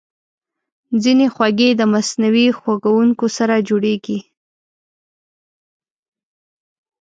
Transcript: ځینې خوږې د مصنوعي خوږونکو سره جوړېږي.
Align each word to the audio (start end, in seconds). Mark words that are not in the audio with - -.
ځینې 1.03 1.25
خوږې 1.33 1.69
د 1.75 1.81
مصنوعي 1.93 2.47
خوږونکو 2.57 3.25
سره 3.37 3.55
جوړېږي. 3.67 4.19